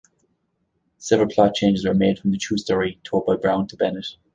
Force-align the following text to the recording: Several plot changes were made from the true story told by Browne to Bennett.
Several 0.97 1.29
plot 1.29 1.53
changes 1.53 1.85
were 1.87 1.93
made 1.93 2.17
from 2.17 2.31
the 2.31 2.39
true 2.39 2.57
story 2.57 2.99
told 3.03 3.27
by 3.27 3.35
Browne 3.35 3.67
to 3.67 3.75
Bennett. 3.77 4.15